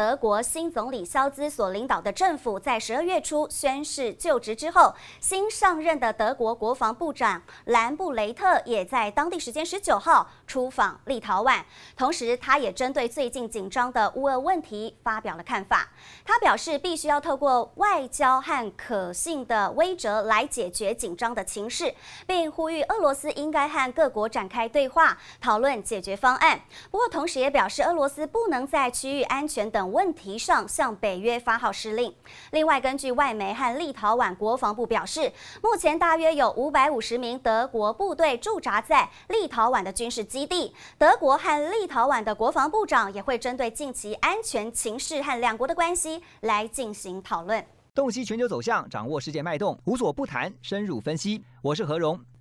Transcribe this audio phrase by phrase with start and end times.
[0.00, 11.62] 德国新总理肖兹所领导的政府在十二月初宣誓就职之后，新上任的德国国防部长兰布雷特也在当地时间十九号出访立陶宛，
[11.98, 15.86] 同时他也针对最近紧张的乌俄问题发表了看法。
[16.24, 21.94] 他表示，必须要透过外交和可信的威慑来解决紧张的情势，
[22.26, 26.58] 并呼吁俄罗斯应该和各国展开对话，讨论解决方案。
[26.90, 32.14] 不过，同时也表示，俄罗斯不能在区域安全等问题上向北约发号施令。
[32.52, 35.32] 另外，根据外媒和立陶宛国防部表示，
[35.62, 40.74] 目前大约有五百五十名德国部队驻扎在立陶宛的军事基地。
[40.96, 47.64] 德国和立陶宛的国防部长也会针对近期安全情势和两国的关系来进行讨论。
[47.94, 51.44] 洞悉全球走向，掌握世界脉动，无所不谈，深入分析。
[51.60, 52.18] 我是何荣。